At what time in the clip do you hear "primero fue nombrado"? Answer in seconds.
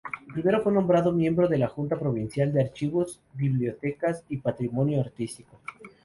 0.33-1.11